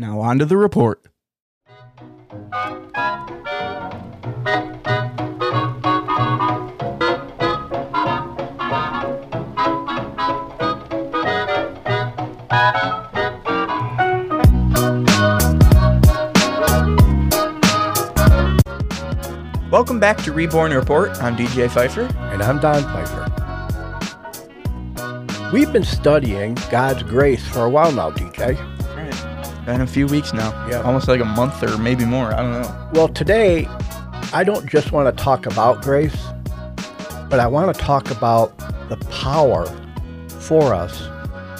Now, 0.00 0.20
on 0.20 0.38
to 0.38 0.44
the 0.44 0.56
report. 0.56 1.02
Welcome 19.72 19.98
back 19.98 20.18
to 20.18 20.32
Reborn 20.32 20.72
Report. 20.72 21.10
I'm 21.20 21.36
DJ 21.36 21.68
Pfeiffer. 21.68 22.02
And 22.32 22.40
I'm 22.40 22.60
Don 22.60 22.84
Pfeiffer. 22.84 23.24
We've 25.52 25.72
been 25.72 25.82
studying 25.82 26.56
God's 26.70 27.02
grace 27.02 27.44
for 27.48 27.64
a 27.64 27.68
while 27.68 27.90
now, 27.90 28.12
DJ. 28.12 28.77
Been 29.68 29.82
a 29.82 29.86
few 29.86 30.06
weeks 30.06 30.32
now. 30.32 30.66
Yeah. 30.66 30.80
Almost 30.80 31.08
like 31.08 31.20
a 31.20 31.26
month 31.26 31.62
or 31.62 31.76
maybe 31.76 32.06
more. 32.06 32.32
I 32.32 32.36
don't 32.36 32.52
know. 32.52 32.90
Well, 32.94 33.08
today, 33.08 33.66
I 34.32 34.42
don't 34.42 34.66
just 34.66 34.92
want 34.92 35.14
to 35.14 35.22
talk 35.22 35.44
about 35.44 35.82
grace, 35.82 36.16
but 37.28 37.38
I 37.38 37.46
want 37.48 37.76
to 37.76 37.78
talk 37.78 38.10
about 38.10 38.56
the 38.88 38.96
power 39.10 39.66
for 40.40 40.72
us 40.72 41.00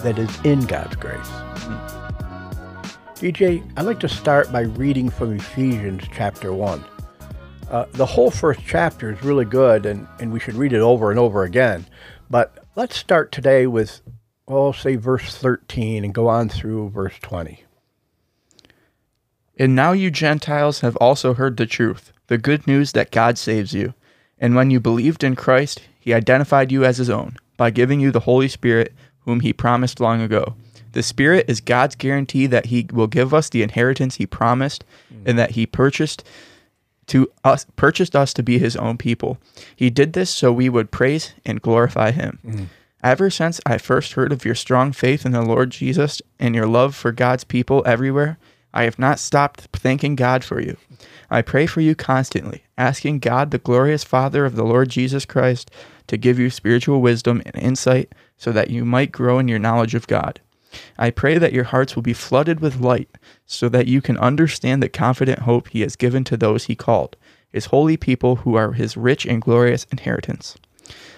that 0.02 0.18
is 0.18 0.34
in 0.42 0.64
God's 0.64 0.96
grace. 0.96 1.28
DJ, 3.16 3.62
I'd 3.76 3.84
like 3.84 4.00
to 4.00 4.08
start 4.08 4.50
by 4.50 4.62
reading 4.62 5.10
from 5.10 5.36
Ephesians 5.36 6.04
chapter 6.10 6.54
1. 6.54 6.82
Uh, 7.70 7.84
the 7.92 8.06
whole 8.06 8.30
first 8.30 8.60
chapter 8.66 9.12
is 9.12 9.22
really 9.22 9.44
good, 9.44 9.84
and, 9.84 10.08
and 10.18 10.32
we 10.32 10.40
should 10.40 10.54
read 10.54 10.72
it 10.72 10.80
over 10.80 11.10
and 11.10 11.20
over 11.20 11.42
again. 11.42 11.84
But 12.30 12.64
let's 12.74 12.96
start 12.96 13.32
today 13.32 13.66
with, 13.66 14.00
well, 14.46 14.72
say 14.72 14.96
verse 14.96 15.36
13 15.36 16.06
and 16.06 16.14
go 16.14 16.28
on 16.28 16.48
through 16.48 16.88
verse 16.88 17.18
20. 17.20 17.66
And 19.58 19.74
now 19.74 19.92
you 19.92 20.10
Gentiles 20.10 20.80
have 20.80 20.96
also 20.96 21.34
heard 21.34 21.56
the 21.56 21.66
truth, 21.66 22.12
the 22.28 22.38
good 22.38 22.66
news 22.66 22.92
that 22.92 23.10
God 23.10 23.36
saves 23.36 23.72
you. 23.72 23.94
And 24.38 24.55
when 24.55 24.70
you 24.70 24.78
believed 24.78 25.24
in 25.24 25.34
Christ, 25.34 25.83
he 25.98 26.14
identified 26.14 26.70
you 26.70 26.84
as 26.84 26.98
his 26.98 27.10
own 27.10 27.36
by 27.56 27.70
giving 27.70 27.98
you 27.98 28.12
the 28.12 28.20
Holy 28.20 28.48
Spirit, 28.48 28.94
whom 29.20 29.41
he 29.41 29.52
promised 29.52 29.98
long 30.00 30.22
ago. 30.22 30.55
The 30.92 31.02
Spirit 31.02 31.46
is 31.48 31.60
God's 31.60 31.96
guarantee 31.96 32.46
that 32.46 32.66
he 32.66 32.86
will 32.92 33.08
give 33.08 33.34
us 33.34 33.48
the 33.48 33.62
inheritance 33.62 34.16
he 34.16 34.27
promised 34.27 34.84
and 35.27 35.38
that 35.38 35.50
he 35.52 35.66
purchased 35.66 36.24
to 37.08 37.30
us 37.42 37.66
purchased 37.77 38.14
us 38.14 38.33
to 38.34 38.42
be 38.42 38.58
his 38.58 38.77
own 38.77 38.98
people. 38.98 39.38
He 39.74 39.90
did 39.90 40.12
this 40.12 40.30
so 40.30 40.52
we 40.52 40.68
would 40.68 40.90
praise 40.90 41.33
and 41.44 41.62
glorify 41.62 42.11
him. 42.11 42.38
Mm. 42.44 42.66
Ever 43.02 43.30
since 43.30 43.61
I 43.64 43.78
first 43.78 44.12
heard 44.12 44.33
of 44.33 44.44
your 44.44 44.55
strong 44.55 44.92
faith 44.92 45.24
in 45.24 45.33
the 45.33 45.42
Lord 45.42 45.70
Jesus 45.70 46.20
and 46.38 46.55
your 46.55 46.66
love 46.66 46.94
for 46.94 47.12
God's 47.12 47.44
people 47.44 47.83
everywhere, 47.86 48.38
I 48.72 48.84
have 48.84 48.98
not 48.98 49.19
stopped 49.19 49.69
thanking 49.72 50.14
God 50.14 50.44
for 50.44 50.61
you. 50.61 50.77
I 51.30 51.42
pray 51.42 51.66
for 51.66 51.80
you 51.80 51.94
constantly, 51.94 52.64
asking 52.77 53.20
God, 53.20 53.50
the 53.50 53.58
glorious 53.58 54.05
Father 54.05 54.44
of 54.44 54.56
the 54.56 54.64
Lord 54.64 54.88
Jesus 54.88 55.24
Christ, 55.24 55.70
to 56.06 56.16
give 56.16 56.38
you 56.38 56.50
spiritual 56.50 57.00
wisdom 57.00 57.42
and 57.46 57.56
insight 57.56 58.12
so 58.36 58.52
that 58.52 58.70
you 58.70 58.84
might 58.84 59.12
grow 59.12 59.39
in 59.39 59.48
your 59.48 59.58
knowledge 59.58 59.94
of 59.94 60.06
God. 60.06 60.41
I 60.98 61.11
pray 61.11 61.39
that 61.39 61.52
your 61.52 61.64
hearts 61.64 61.96
will 61.96 62.02
be 62.02 62.12
flooded 62.12 62.61
with 62.61 62.80
light 62.80 63.08
so 63.46 63.69
that 63.70 63.86
you 63.86 64.00
can 64.02 64.19
understand 64.19 64.83
the 64.83 64.89
confident 64.89 65.41
hope 65.41 65.69
he 65.69 65.80
has 65.80 65.96
given 65.96 66.24
to 66.24 66.36
those 66.36 66.64
he 66.64 66.74
called, 66.74 67.16
his 67.50 67.66
holy 67.66 67.96
people 67.96 68.36
who 68.36 68.55
are 68.55 68.72
his 68.72 68.96
rich 68.96 69.24
and 69.24 69.41
glorious 69.41 69.86
inheritance. 69.91 70.56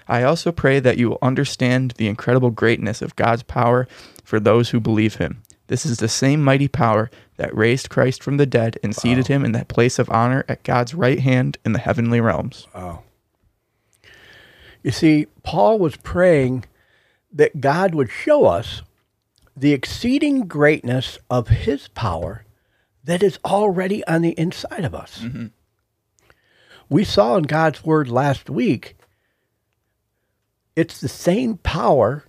I 0.08 0.22
also 0.22 0.50
pray 0.50 0.80
that 0.80 0.98
you 0.98 1.10
will 1.10 1.18
understand 1.22 1.92
the 1.92 2.08
incredible 2.08 2.50
greatness 2.50 3.02
of 3.02 3.16
God's 3.16 3.42
power 3.42 3.86
for 4.24 4.40
those 4.40 4.70
who 4.70 4.80
believe 4.80 5.16
him. 5.16 5.42
This 5.70 5.86
is 5.86 5.98
the 5.98 6.08
same 6.08 6.42
mighty 6.42 6.66
power 6.66 7.12
that 7.36 7.56
raised 7.56 7.90
Christ 7.90 8.24
from 8.24 8.38
the 8.38 8.44
dead 8.44 8.76
and 8.82 8.94
seated 8.94 9.28
him 9.28 9.44
in 9.44 9.52
that 9.52 9.68
place 9.68 10.00
of 10.00 10.10
honor 10.10 10.44
at 10.48 10.64
God's 10.64 10.94
right 10.94 11.20
hand 11.20 11.58
in 11.64 11.74
the 11.74 11.78
heavenly 11.78 12.20
realms. 12.20 12.66
You 14.82 14.90
see, 14.90 15.28
Paul 15.44 15.78
was 15.78 15.94
praying 15.94 16.64
that 17.32 17.60
God 17.60 17.94
would 17.94 18.10
show 18.10 18.46
us 18.46 18.82
the 19.56 19.72
exceeding 19.72 20.48
greatness 20.48 21.20
of 21.30 21.46
his 21.46 21.86
power 21.86 22.44
that 23.04 23.22
is 23.22 23.38
already 23.44 24.04
on 24.08 24.22
the 24.22 24.36
inside 24.36 24.84
of 24.84 24.92
us. 24.92 25.20
Mm-hmm. 25.20 25.46
We 26.88 27.04
saw 27.04 27.36
in 27.36 27.44
God's 27.44 27.84
word 27.84 28.08
last 28.08 28.50
week, 28.50 28.96
it's 30.74 31.00
the 31.00 31.08
same 31.08 31.58
power 31.58 32.24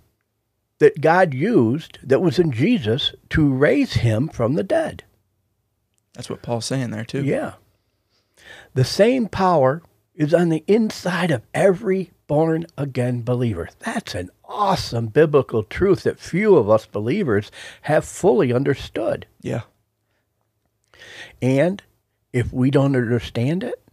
that 0.81 1.00
God 1.00 1.36
used 1.36 2.00
that 2.02 2.24
was 2.24 2.40
in 2.40 2.52
Jesus 2.52 3.14
to 3.30 3.53
raise 3.53 3.94
him 3.94 4.28
from 4.28 4.56
the 4.56 4.64
dead. 4.64 5.03
That's 6.16 6.28
what 6.28 6.42
Paul's 6.42 6.66
saying 6.66 6.90
there, 6.90 7.06
too. 7.06 7.24
Yeah. 7.24 7.53
The 8.74 8.84
same 8.84 9.28
power 9.28 9.84
is 10.16 10.34
on 10.34 10.50
the 10.50 10.64
inside 10.66 11.30
of 11.30 11.44
every 11.53 12.09
born 12.25 12.66
again 12.80 13.22
believer. 13.22 13.70
That's 13.78 14.16
an 14.16 14.31
awesome 14.44 15.06
biblical 15.06 15.62
truth 15.62 16.02
that 16.02 16.20
few 16.20 16.56
of 16.56 16.68
us 16.68 16.88
believers 16.88 17.52
have 17.84 18.03
fully 18.03 18.52
understood. 18.52 19.28
Yeah. 19.40 19.62
And 21.44 21.84
if 22.34 22.52
we 22.52 22.72
don't 22.72 22.96
understand 22.96 23.64
it, 23.64 23.88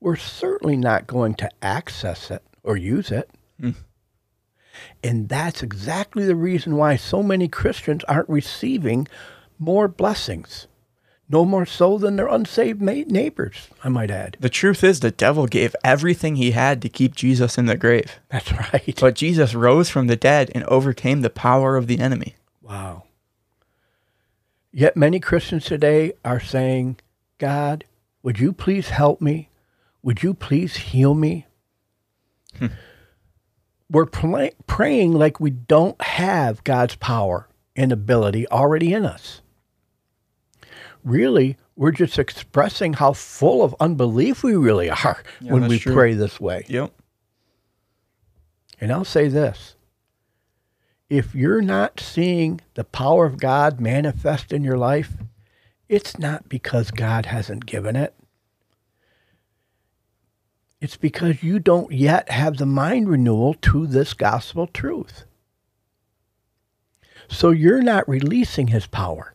we're 0.00 0.16
certainly 0.16 0.78
not 0.78 1.06
going 1.06 1.34
to 1.34 1.50
access 1.62 2.30
it 2.30 2.42
or 2.62 2.78
use 2.78 3.10
it. 3.10 3.28
Hmm. 3.60 3.72
And 5.02 5.28
that's 5.28 5.62
exactly 5.62 6.24
the 6.24 6.36
reason 6.36 6.76
why 6.76 6.96
so 6.96 7.22
many 7.22 7.48
Christians 7.48 8.04
aren't 8.04 8.28
receiving 8.28 9.08
more 9.58 9.88
blessings. 9.88 10.66
No 11.28 11.44
more 11.46 11.64
so 11.64 11.96
than 11.96 12.16
their 12.16 12.28
unsaved 12.28 12.82
neighbors, 12.82 13.68
I 13.82 13.88
might 13.88 14.10
add. 14.10 14.36
The 14.38 14.50
truth 14.50 14.84
is, 14.84 15.00
the 15.00 15.10
devil 15.10 15.46
gave 15.46 15.74
everything 15.82 16.36
he 16.36 16.50
had 16.50 16.82
to 16.82 16.90
keep 16.90 17.14
Jesus 17.14 17.56
in 17.56 17.64
the 17.64 17.76
grave. 17.76 18.20
That's 18.28 18.52
right. 18.72 18.98
But 19.00 19.14
Jesus 19.14 19.54
rose 19.54 19.88
from 19.88 20.08
the 20.08 20.16
dead 20.16 20.50
and 20.54 20.64
overcame 20.64 21.22
the 21.22 21.30
power 21.30 21.76
of 21.76 21.86
the 21.86 22.00
enemy. 22.00 22.34
Wow. 22.60 23.04
Yet 24.72 24.96
many 24.96 25.20
Christians 25.20 25.64
today 25.64 26.12
are 26.24 26.40
saying, 26.40 26.98
God, 27.38 27.84
would 28.22 28.38
you 28.38 28.52
please 28.52 28.90
help 28.90 29.20
me? 29.20 29.48
Would 30.02 30.22
you 30.22 30.34
please 30.34 30.76
heal 30.76 31.14
me? 31.14 31.46
Hmm. 32.58 32.66
We're 33.92 34.06
pla 34.06 34.48
praying 34.66 35.12
like 35.12 35.38
we 35.38 35.50
don't 35.50 36.00
have 36.00 36.64
God's 36.64 36.96
power 36.96 37.48
and 37.76 37.92
ability 37.92 38.48
already 38.48 38.92
in 38.94 39.04
us. 39.04 39.42
Really, 41.04 41.58
we're 41.76 41.90
just 41.92 42.18
expressing 42.18 42.94
how 42.94 43.12
full 43.12 43.62
of 43.62 43.76
unbelief 43.80 44.42
we 44.42 44.56
really 44.56 44.88
are 44.90 45.22
Yeah, 45.40 45.52
when 45.52 45.68
we 45.68 45.78
true. 45.78 45.92
pray 45.92 46.14
this 46.14 46.40
way. 46.40 46.64
Yep. 46.68 46.92
And 48.80 48.90
I'll 48.90 49.04
say 49.04 49.28
this 49.28 49.76
if 51.10 51.34
you're 51.34 51.60
not 51.62 52.00
seeing 52.00 52.62
the 52.72 52.84
power 52.84 53.26
of 53.26 53.38
God 53.38 53.78
manifest 53.78 54.52
in 54.52 54.64
your 54.64 54.78
life, 54.78 55.12
it's 55.86 56.18
not 56.18 56.48
because 56.48 56.90
God 56.90 57.26
hasn't 57.26 57.66
given 57.66 57.96
it. 57.96 58.14
It's 60.82 60.96
because 60.96 61.44
you 61.44 61.60
don't 61.60 61.92
yet 61.92 62.28
have 62.28 62.56
the 62.56 62.66
mind 62.66 63.08
renewal 63.08 63.54
to 63.62 63.86
this 63.86 64.14
gospel 64.14 64.66
truth. 64.66 65.26
So 67.28 67.50
you're 67.50 67.82
not 67.82 68.08
releasing 68.08 68.66
his 68.66 68.88
power 68.88 69.32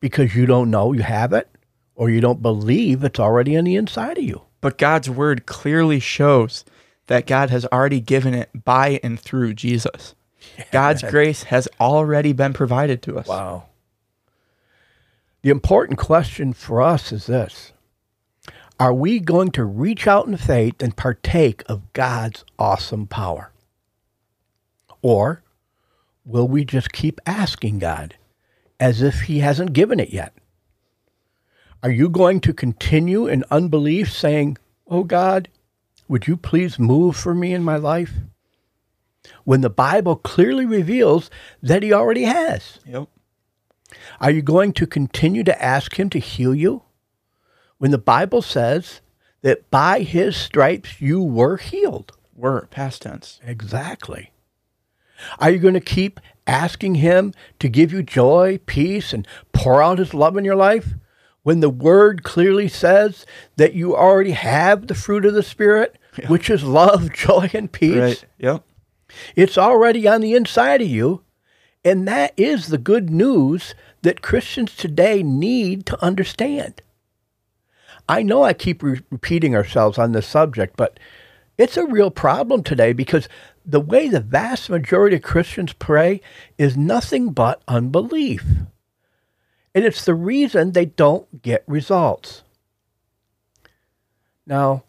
because 0.00 0.34
you 0.34 0.46
don't 0.46 0.70
know 0.70 0.94
you 0.94 1.02
have 1.02 1.34
it 1.34 1.46
or 1.94 2.08
you 2.08 2.22
don't 2.22 2.40
believe 2.40 3.04
it's 3.04 3.20
already 3.20 3.54
on 3.58 3.64
the 3.64 3.76
inside 3.76 4.16
of 4.16 4.24
you. 4.24 4.40
But 4.62 4.78
God's 4.78 5.10
word 5.10 5.44
clearly 5.44 6.00
shows 6.00 6.64
that 7.08 7.26
God 7.26 7.50
has 7.50 7.66
already 7.66 8.00
given 8.00 8.32
it 8.32 8.48
by 8.64 8.98
and 9.02 9.20
through 9.20 9.52
Jesus. 9.52 10.14
God's 10.72 11.02
grace 11.02 11.42
has 11.42 11.68
already 11.78 12.32
been 12.32 12.54
provided 12.54 13.02
to 13.02 13.18
us. 13.18 13.28
Wow. 13.28 13.66
The 15.42 15.50
important 15.50 15.98
question 15.98 16.54
for 16.54 16.80
us 16.80 17.12
is 17.12 17.26
this 17.26 17.72
Are 18.80 18.94
we 18.94 19.18
going 19.18 19.50
to 19.52 19.64
reach 19.64 20.06
out 20.06 20.28
in 20.28 20.36
faith 20.36 20.80
and 20.80 20.96
partake 20.96 21.64
of 21.68 21.92
God's 21.92 22.44
awesome 22.60 23.08
power? 23.08 23.52
Or 25.02 25.42
will 26.24 26.46
we 26.46 26.64
just 26.64 26.92
keep 26.92 27.20
asking 27.26 27.80
God 27.80 28.14
as 28.78 29.02
if 29.02 29.22
He 29.22 29.40
hasn't 29.40 29.72
given 29.72 29.98
it 29.98 30.10
yet? 30.10 30.32
Are 31.82 31.90
you 31.90 32.08
going 32.08 32.40
to 32.40 32.52
continue 32.52 33.26
in 33.26 33.44
unbelief 33.50 34.12
saying, 34.12 34.58
Oh 34.86 35.02
God, 35.02 35.48
would 36.06 36.28
you 36.28 36.36
please 36.36 36.78
move 36.78 37.16
for 37.16 37.34
me 37.34 37.52
in 37.52 37.64
my 37.64 37.76
life? 37.76 38.12
When 39.42 39.60
the 39.60 39.70
Bible 39.70 40.14
clearly 40.14 40.66
reveals 40.66 41.30
that 41.62 41.82
He 41.82 41.92
already 41.92 42.24
has. 42.24 42.78
Yep. 42.86 43.08
Are 44.20 44.30
you 44.30 44.42
going 44.42 44.72
to 44.74 44.86
continue 44.86 45.42
to 45.44 45.62
ask 45.62 45.98
him 45.98 46.10
to 46.10 46.18
heal 46.18 46.54
you 46.54 46.82
when 47.78 47.90
the 47.90 47.98
Bible 47.98 48.42
says 48.42 49.00
that 49.42 49.70
by 49.70 50.00
his 50.00 50.36
stripes 50.36 51.00
you 51.00 51.22
were 51.22 51.56
healed? 51.56 52.12
Were 52.34 52.68
past 52.70 53.02
tense. 53.02 53.40
Exactly. 53.44 54.30
Are 55.40 55.50
you 55.50 55.58
going 55.58 55.74
to 55.74 55.80
keep 55.80 56.20
asking 56.46 56.96
Him 56.96 57.34
to 57.58 57.68
give 57.68 57.92
you 57.92 58.02
joy, 58.02 58.58
peace, 58.66 59.12
and 59.12 59.26
pour 59.52 59.82
out 59.82 59.98
His 59.98 60.14
love 60.14 60.36
in 60.36 60.44
your 60.44 60.56
life 60.56 60.94
when 61.42 61.60
the 61.60 61.70
Word 61.70 62.22
clearly 62.22 62.68
says 62.68 63.26
that 63.56 63.74
you 63.74 63.96
already 63.96 64.32
have 64.32 64.86
the 64.86 64.94
fruit 64.94 65.24
of 65.24 65.34
the 65.34 65.42
Spirit, 65.42 65.98
Yeah. 66.16 66.28
which 66.28 66.48
is 66.50 66.62
love, 66.64 67.12
joy, 67.12 67.50
and 67.52 67.70
peace? 67.70 67.96
Right. 67.96 68.24
Yep. 68.38 68.64
It's 69.36 69.58
already 69.58 70.06
on 70.06 70.20
the 70.20 70.34
inside 70.34 70.82
of 70.82 70.88
you. 70.88 71.22
And 71.84 72.06
that 72.08 72.32
is 72.36 72.66
the 72.68 72.78
good 72.78 73.08
news 73.08 73.74
that 74.02 74.22
Christians 74.22 74.76
today 74.76 75.22
need 75.22 75.86
to 75.86 76.04
understand. 76.04 76.82
I 78.08 78.22
know 78.22 78.42
I 78.42 78.52
keep 78.52 78.82
re- 78.82 79.00
repeating 79.10 79.54
ourselves 79.54 79.98
on 79.98 80.12
this 80.12 80.26
subject, 80.26 80.76
but 80.76 80.98
it's 81.58 81.76
a 81.76 81.86
real 81.86 82.10
problem 82.10 82.62
today 82.62 82.92
because 82.92 83.28
the 83.66 83.80
way 83.80 84.08
the 84.08 84.20
vast 84.20 84.70
majority 84.70 85.16
of 85.16 85.22
Christians 85.22 85.72
pray 85.74 86.20
is 86.56 86.76
nothing 86.76 87.32
but 87.32 87.62
unbelief. 87.68 88.44
And 89.74 89.84
it's 89.84 90.04
the 90.04 90.14
reason 90.14 90.72
they 90.72 90.86
don't 90.86 91.42
get 91.42 91.64
results. 91.66 92.42
Now, 94.46 94.84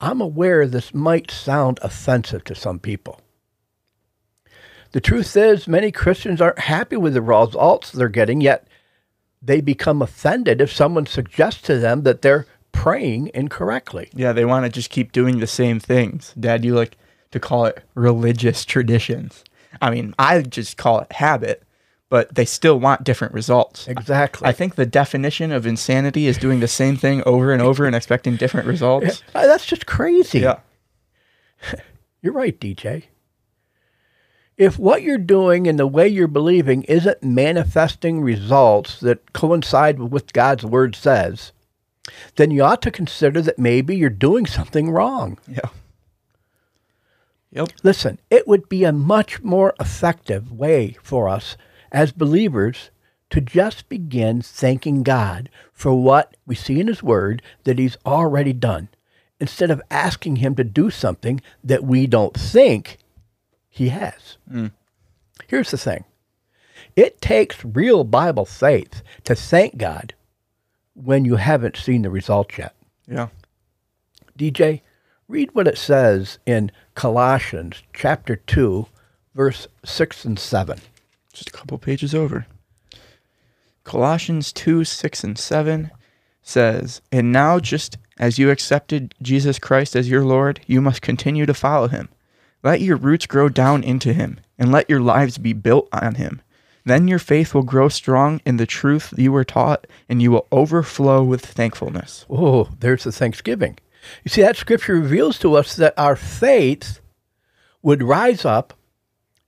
I'm 0.00 0.20
aware 0.20 0.66
this 0.66 0.94
might 0.94 1.30
sound 1.30 1.78
offensive 1.82 2.44
to 2.44 2.54
some 2.54 2.78
people. 2.78 3.20
The 4.92 5.00
truth 5.00 5.36
is, 5.36 5.68
many 5.68 5.92
Christians 5.92 6.40
aren't 6.40 6.60
happy 6.60 6.96
with 6.96 7.14
the 7.14 7.22
results 7.22 7.92
they're 7.92 8.08
getting, 8.08 8.40
yet 8.40 8.66
they 9.42 9.60
become 9.60 10.02
offended 10.02 10.60
if 10.60 10.72
someone 10.72 11.06
suggests 11.06 11.62
to 11.62 11.78
them 11.78 12.02
that 12.02 12.22
they're 12.22 12.46
praying 12.80 13.30
incorrectly. 13.34 14.08
Yeah, 14.14 14.32
they 14.32 14.46
want 14.46 14.64
to 14.64 14.70
just 14.70 14.88
keep 14.88 15.12
doing 15.12 15.38
the 15.38 15.46
same 15.46 15.78
things. 15.78 16.32
Dad, 16.40 16.64
you 16.64 16.74
like 16.74 16.96
to 17.30 17.38
call 17.38 17.66
it 17.66 17.82
religious 17.94 18.64
traditions. 18.64 19.44
I 19.82 19.90
mean, 19.90 20.14
I 20.18 20.40
just 20.40 20.78
call 20.78 21.00
it 21.00 21.12
habit, 21.12 21.62
but 22.08 22.34
they 22.34 22.46
still 22.46 22.80
want 22.80 23.04
different 23.04 23.34
results. 23.34 23.86
Exactly. 23.86 24.48
I 24.48 24.52
think 24.52 24.76
the 24.76 24.86
definition 24.86 25.52
of 25.52 25.66
insanity 25.66 26.26
is 26.26 26.38
doing 26.38 26.60
the 26.60 26.68
same 26.68 26.96
thing 26.96 27.22
over 27.26 27.52
and 27.52 27.60
over 27.60 27.84
and 27.84 27.94
expecting 27.94 28.36
different 28.36 28.66
results. 28.66 29.22
Uh, 29.34 29.46
That's 29.46 29.66
just 29.66 29.84
crazy. 29.84 30.40
Yeah. 30.40 30.60
You're 32.22 32.32
right, 32.32 32.58
DJ. 32.58 33.04
If 34.56 34.78
what 34.78 35.02
you're 35.02 35.16
doing 35.16 35.66
and 35.66 35.78
the 35.78 35.86
way 35.86 36.06
you're 36.06 36.28
believing 36.28 36.82
isn't 36.82 37.22
manifesting 37.22 38.20
results 38.20 39.00
that 39.00 39.32
coincide 39.32 39.98
with 39.98 40.12
what 40.12 40.32
God's 40.34 40.66
word 40.66 40.94
says, 40.94 41.52
then 42.36 42.50
you 42.50 42.62
ought 42.62 42.82
to 42.82 42.90
consider 42.90 43.42
that 43.42 43.58
maybe 43.58 43.96
you're 43.96 44.10
doing 44.10 44.46
something 44.46 44.90
wrong. 44.90 45.38
Yeah. 45.46 45.68
Yep. 47.52 47.68
Listen, 47.82 48.18
it 48.30 48.46
would 48.46 48.68
be 48.68 48.84
a 48.84 48.92
much 48.92 49.42
more 49.42 49.74
effective 49.80 50.52
way 50.52 50.96
for 51.02 51.28
us 51.28 51.56
as 51.90 52.12
believers 52.12 52.90
to 53.30 53.40
just 53.40 53.88
begin 53.88 54.42
thanking 54.42 55.02
God 55.02 55.48
for 55.72 55.94
what 55.94 56.36
we 56.46 56.54
see 56.54 56.80
in 56.80 56.86
His 56.86 57.02
Word 57.02 57.42
that 57.64 57.78
He's 57.78 57.96
already 58.06 58.52
done, 58.52 58.88
instead 59.38 59.70
of 59.70 59.82
asking 59.90 60.36
Him 60.36 60.54
to 60.56 60.64
do 60.64 60.90
something 60.90 61.40
that 61.62 61.84
we 61.84 62.06
don't 62.06 62.34
think 62.34 62.98
He 63.68 63.88
has. 63.88 64.36
Mm. 64.50 64.72
Here's 65.48 65.70
the 65.70 65.78
thing 65.78 66.04
it 66.96 67.20
takes 67.20 67.64
real 67.64 68.04
Bible 68.04 68.44
faith 68.44 69.02
to 69.24 69.34
thank 69.34 69.76
God 69.76 70.14
when 71.04 71.24
you 71.24 71.36
haven't 71.36 71.76
seen 71.76 72.02
the 72.02 72.10
results 72.10 72.58
yet. 72.58 72.74
Yeah. 73.06 73.28
DJ, 74.38 74.82
read 75.28 75.50
what 75.54 75.68
it 75.68 75.78
says 75.78 76.38
in 76.46 76.70
Colossians 76.94 77.82
chapter 77.92 78.36
2, 78.36 78.86
verse 79.34 79.66
6 79.84 80.24
and 80.24 80.38
7. 80.38 80.80
Just 81.32 81.48
a 81.48 81.52
couple 81.52 81.78
pages 81.78 82.14
over. 82.14 82.46
Colossians 83.84 84.52
2 84.52 84.84
6 84.84 85.24
and 85.24 85.38
7 85.38 85.90
says, 86.42 87.00
And 87.10 87.32
now, 87.32 87.58
just 87.58 87.98
as 88.18 88.38
you 88.38 88.50
accepted 88.50 89.14
Jesus 89.22 89.58
Christ 89.58 89.96
as 89.96 90.10
your 90.10 90.24
Lord, 90.24 90.60
you 90.66 90.80
must 90.80 91.02
continue 91.02 91.46
to 91.46 91.54
follow 91.54 91.88
him. 91.88 92.08
Let 92.62 92.82
your 92.82 92.96
roots 92.96 93.26
grow 93.26 93.48
down 93.48 93.82
into 93.82 94.12
him, 94.12 94.38
and 94.58 94.70
let 94.70 94.90
your 94.90 95.00
lives 95.00 95.38
be 95.38 95.54
built 95.54 95.88
on 95.92 96.16
him. 96.16 96.42
Then 96.90 97.06
your 97.06 97.20
faith 97.20 97.54
will 97.54 97.62
grow 97.62 97.88
strong 97.88 98.40
in 98.44 98.56
the 98.56 98.66
truth 98.66 99.14
you 99.16 99.30
were 99.30 99.44
taught, 99.44 99.86
and 100.08 100.20
you 100.20 100.32
will 100.32 100.48
overflow 100.50 101.22
with 101.22 101.46
thankfulness. 101.46 102.26
Oh, 102.28 102.68
there's 102.80 103.04
the 103.04 103.12
Thanksgiving. 103.12 103.78
You 104.24 104.28
see, 104.28 104.42
that 104.42 104.56
scripture 104.56 104.94
reveals 104.94 105.38
to 105.38 105.54
us 105.54 105.76
that 105.76 105.94
our 105.96 106.16
faith 106.16 107.00
would 107.80 108.02
rise 108.02 108.44
up 108.44 108.74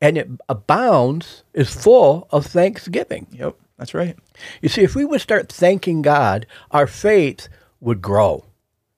and 0.00 0.16
it 0.16 0.28
abounds, 0.48 1.42
is 1.52 1.74
full 1.74 2.28
of 2.30 2.46
thanksgiving. 2.46 3.26
Yep, 3.32 3.56
that's 3.76 3.92
right. 3.92 4.16
You 4.60 4.68
see, 4.68 4.82
if 4.82 4.94
we 4.94 5.04
would 5.04 5.20
start 5.20 5.50
thanking 5.50 6.00
God, 6.00 6.46
our 6.70 6.86
faith 6.86 7.48
would 7.80 8.00
grow 8.02 8.44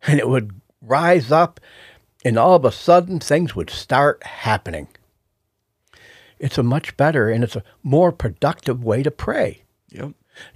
and 0.06 0.18
it 0.18 0.28
would 0.28 0.60
rise 0.82 1.32
up, 1.32 1.60
and 2.26 2.38
all 2.38 2.56
of 2.56 2.66
a 2.66 2.72
sudden 2.72 3.20
things 3.20 3.56
would 3.56 3.70
start 3.70 4.22
happening. 4.24 4.88
It's 6.44 6.58
a 6.58 6.62
much 6.62 6.94
better 6.98 7.30
and 7.30 7.42
it's 7.42 7.56
a 7.56 7.64
more 7.82 8.12
productive 8.12 8.84
way 8.84 9.02
to 9.02 9.10
pray. 9.10 9.62
Yep. 9.88 10.10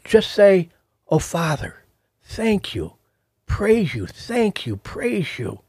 Just 0.04 0.32
say, 0.32 0.68
Oh, 1.08 1.18
Father, 1.18 1.76
thank 2.22 2.74
you, 2.74 2.96
praise 3.46 3.94
you, 3.94 4.06
thank 4.06 4.66
you, 4.66 4.76
praise 4.76 5.38
you. 5.38 5.60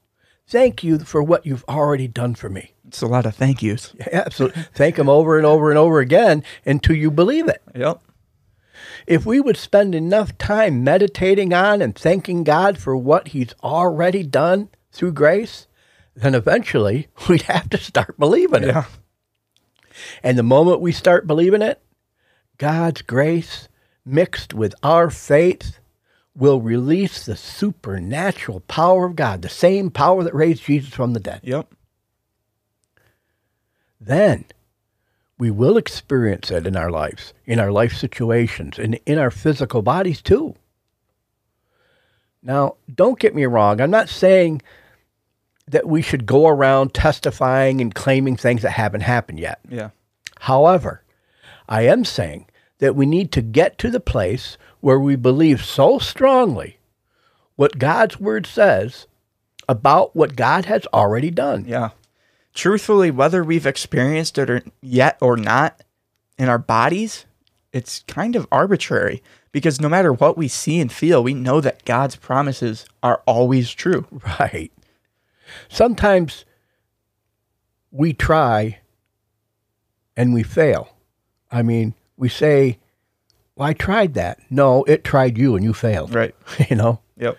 Thank 0.45 0.83
you 0.83 0.99
for 0.99 1.23
what 1.23 1.45
you've 1.45 1.63
already 1.69 2.09
done 2.09 2.35
for 2.35 2.49
me. 2.49 2.73
It's 2.85 3.01
a 3.01 3.07
lot 3.07 3.25
of 3.25 3.33
thank 3.33 3.63
yous. 3.63 3.93
Yeah, 3.97 4.23
absolutely. 4.25 4.63
Thank 4.73 4.99
Him 4.99 5.07
over 5.07 5.37
and 5.37 5.45
over 5.45 5.69
and 5.69 5.77
over 5.77 6.01
again 6.01 6.43
until 6.65 6.97
you 6.97 7.11
believe 7.11 7.47
it. 7.47 7.61
Yep. 7.73 8.01
If 9.07 9.25
we 9.25 9.39
would 9.39 9.55
spend 9.55 9.95
enough 9.95 10.37
time 10.37 10.83
meditating 10.83 11.53
on 11.53 11.81
and 11.81 11.95
thanking 11.95 12.43
God 12.43 12.77
for 12.77 12.97
what 12.97 13.29
He's 13.29 13.53
already 13.63 14.23
done 14.23 14.67
through 14.91 15.13
grace, 15.13 15.67
then 16.13 16.35
eventually 16.35 17.07
we'd 17.29 17.43
have 17.43 17.69
to 17.69 17.77
start 17.77 18.19
believing 18.19 18.63
it. 18.63 18.67
Yeah. 18.67 18.83
And 20.23 20.37
the 20.37 20.43
moment 20.43 20.81
we 20.81 20.91
start 20.91 21.27
believing 21.27 21.61
it, 21.61 21.81
God's 22.57 23.01
grace 23.01 23.67
mixed 24.05 24.53
with 24.53 24.75
our 24.83 25.09
faith 25.09 25.79
will 26.35 26.61
release 26.61 27.25
the 27.25 27.35
supernatural 27.35 28.61
power 28.61 29.05
of 29.05 29.15
God, 29.15 29.41
the 29.41 29.49
same 29.49 29.89
power 29.89 30.23
that 30.23 30.33
raised 30.33 30.63
Jesus 30.63 30.93
from 30.93 31.13
the 31.13 31.19
dead. 31.19 31.41
Yep. 31.43 31.73
Then 33.99 34.45
we 35.37 35.51
will 35.51 35.77
experience 35.77 36.51
it 36.51 36.65
in 36.65 36.75
our 36.75 36.91
lives, 36.91 37.33
in 37.45 37.59
our 37.59 37.71
life 37.71 37.95
situations, 37.95 38.77
and 38.77 38.99
in 39.05 39.17
our 39.17 39.31
physical 39.31 39.81
bodies 39.81 40.21
too. 40.21 40.55
Now, 42.41 42.75
don't 42.93 43.19
get 43.19 43.35
me 43.35 43.45
wrong. 43.45 43.81
I'm 43.81 43.91
not 43.91 44.09
saying 44.09 44.61
that 45.69 45.87
we 45.87 46.01
should 46.01 46.25
go 46.25 46.47
around 46.47 46.93
testifying 46.93 47.79
and 47.81 47.93
claiming 47.93 48.35
things 48.35 48.61
that 48.63 48.71
haven't 48.71 49.01
happened 49.01 49.39
yet. 49.39 49.59
Yeah. 49.69 49.89
However, 50.41 51.03
I 51.67 51.83
am 51.83 52.05
saying 52.05 52.47
that 52.79 52.95
we 52.95 53.05
need 53.05 53.31
to 53.33 53.41
get 53.41 53.77
to 53.79 53.91
the 53.91 53.99
place 53.99 54.57
where 54.81 54.99
we 54.99 55.15
believe 55.15 55.63
so 55.63 55.99
strongly 55.99 56.77
what 57.55 57.77
God's 57.77 58.19
word 58.19 58.45
says 58.45 59.05
about 59.67 60.15
what 60.15 60.35
God 60.35 60.65
has 60.65 60.87
already 60.93 61.29
done. 61.29 61.65
Yeah. 61.67 61.89
Truthfully, 62.53 63.11
whether 63.11 63.43
we've 63.43 63.67
experienced 63.67 64.37
it 64.37 64.49
or 64.49 64.63
yet 64.81 65.17
or 65.21 65.37
not 65.37 65.81
in 66.37 66.49
our 66.49 66.57
bodies, 66.57 67.25
it's 67.71 68.03
kind 68.07 68.35
of 68.35 68.47
arbitrary 68.51 69.21
because 69.51 69.79
no 69.79 69.89
matter 69.89 70.11
what 70.11 70.37
we 70.37 70.47
see 70.47 70.79
and 70.79 70.91
feel, 70.91 71.21
we 71.21 71.33
know 71.33 71.61
that 71.61 71.85
God's 71.85 72.15
promises 72.15 72.85
are 73.03 73.21
always 73.25 73.71
true. 73.71 74.07
Right. 74.39 74.71
Sometimes 75.67 76.45
we 77.91 78.13
try 78.13 78.79
and 80.15 80.33
we 80.33 80.43
fail. 80.43 80.89
I 81.51 81.61
mean, 81.61 81.95
we 82.17 82.29
say, 82.29 82.79
well, 83.55 83.67
I 83.67 83.73
tried 83.73 84.13
that. 84.15 84.39
No, 84.49 84.83
it 84.83 85.03
tried 85.03 85.37
you 85.37 85.55
and 85.55 85.63
you 85.63 85.73
failed. 85.73 86.13
Right. 86.13 86.35
you 86.69 86.75
know? 86.75 86.99
Yep. 87.17 87.37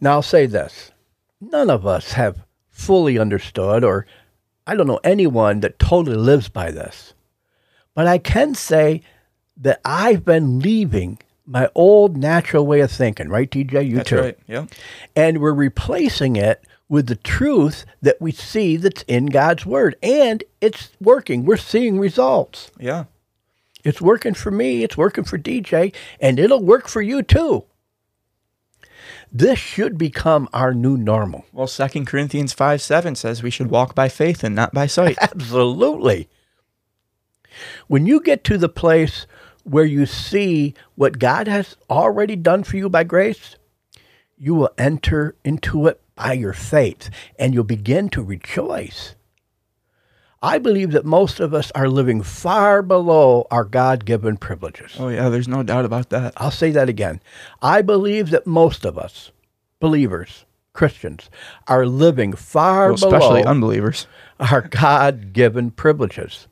Now, 0.00 0.12
I'll 0.12 0.22
say 0.22 0.46
this 0.46 0.92
none 1.40 1.70
of 1.70 1.86
us 1.86 2.12
have 2.12 2.44
fully 2.70 3.18
understood, 3.18 3.84
or 3.84 4.06
I 4.66 4.74
don't 4.74 4.86
know 4.86 5.00
anyone 5.04 5.60
that 5.60 5.78
totally 5.78 6.16
lives 6.16 6.48
by 6.48 6.70
this. 6.70 7.14
But 7.94 8.06
I 8.06 8.18
can 8.18 8.54
say 8.54 9.02
that 9.56 9.80
I've 9.84 10.24
been 10.24 10.60
leaving 10.60 11.18
my 11.46 11.68
old 11.74 12.16
natural 12.16 12.66
way 12.66 12.80
of 12.80 12.90
thinking, 12.92 13.28
right, 13.28 13.50
DJ? 13.50 13.88
You 13.88 13.96
That's 13.96 14.08
too. 14.10 14.20
right. 14.20 14.38
Yep. 14.46 14.68
And 15.16 15.40
we're 15.40 15.52
replacing 15.54 16.36
it 16.36 16.62
with 16.88 17.06
the 17.06 17.16
truth 17.16 17.84
that 18.00 18.20
we 18.20 18.32
see 18.32 18.76
that's 18.76 19.02
in 19.02 19.26
God's 19.26 19.66
Word. 19.66 19.96
And 20.02 20.42
it's 20.60 20.90
working. 21.00 21.44
We're 21.44 21.56
seeing 21.56 21.98
results. 21.98 22.70
Yeah. 22.78 23.04
It's 23.84 24.00
working 24.00 24.34
for 24.34 24.50
me, 24.50 24.82
it's 24.82 24.96
working 24.96 25.24
for 25.24 25.38
DJ, 25.38 25.94
and 26.20 26.38
it'll 26.38 26.62
work 26.62 26.88
for 26.88 27.00
you 27.00 27.22
too. 27.22 27.64
This 29.30 29.58
should 29.58 29.98
become 29.98 30.48
our 30.52 30.74
new 30.74 30.96
normal. 30.96 31.44
Well, 31.52 31.66
Second 31.66 32.06
Corinthians 32.06 32.52
5 32.52 32.80
7 32.82 33.14
says 33.14 33.42
we 33.42 33.50
should 33.50 33.70
walk 33.70 33.94
by 33.94 34.08
faith 34.08 34.42
and 34.42 34.54
not 34.54 34.72
by 34.72 34.86
sight. 34.86 35.16
Absolutely. 35.20 36.28
When 37.86 38.06
you 38.06 38.20
get 38.20 38.44
to 38.44 38.58
the 38.58 38.68
place 38.68 39.26
where 39.64 39.84
you 39.84 40.06
see 40.06 40.74
what 40.94 41.18
God 41.18 41.46
has 41.46 41.76
already 41.90 42.36
done 42.36 42.64
for 42.64 42.76
you 42.76 42.88
by 42.88 43.04
grace, 43.04 43.56
you 44.36 44.54
will 44.54 44.70
enter 44.78 45.36
into 45.44 45.86
it 45.86 46.00
by 46.18 46.32
your 46.32 46.52
faith 46.52 47.10
and 47.38 47.54
you'll 47.54 47.64
begin 47.64 48.08
to 48.10 48.22
rejoice. 48.22 49.14
I 50.42 50.58
believe 50.58 50.92
that 50.92 51.04
most 51.04 51.40
of 51.40 51.54
us 51.54 51.70
are 51.74 51.88
living 51.88 52.22
far 52.22 52.82
below 52.82 53.46
our 53.50 53.64
God 53.64 54.04
given 54.04 54.36
privileges. 54.36 54.96
Oh, 54.98 55.08
yeah, 55.08 55.28
there's 55.28 55.48
no 55.48 55.62
doubt 55.62 55.84
about 55.84 56.10
that. 56.10 56.32
I'll 56.36 56.50
say 56.50 56.70
that 56.72 56.88
again. 56.88 57.20
I 57.60 57.82
believe 57.82 58.30
that 58.30 58.46
most 58.46 58.84
of 58.84 58.96
us, 58.98 59.32
believers, 59.80 60.44
Christians, 60.72 61.28
are 61.66 61.86
living 61.86 62.34
far 62.34 62.86
Well, 62.86 62.94
especially 62.94 63.42
below 63.42 63.50
unbelievers. 63.50 64.06
our 64.38 64.62
God 64.62 65.32
given 65.32 65.72
privileges. 65.72 66.46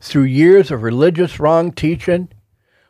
Through 0.00 0.24
years 0.24 0.70
of 0.72 0.82
religious 0.82 1.38
wrong 1.38 1.70
teaching, 1.70 2.28